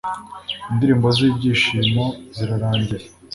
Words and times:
indirimbo 0.71 1.07
z’ibyishimo 1.15 2.05
zirarangiye. 2.35 3.07